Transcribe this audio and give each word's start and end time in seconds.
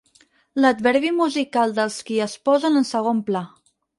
L'adverbi 0.63 1.11
musical 1.17 1.75
dels 1.79 1.99
qui 2.09 2.19
es 2.27 2.35
posen 2.49 2.83
en 2.83 2.91
segon 2.95 3.23
pla. 3.31 3.45